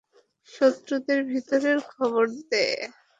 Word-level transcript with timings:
শত্রুদের 0.49 1.19
ভিতরের 1.31 1.77
খবর 1.89 2.25
দে। 2.49 2.65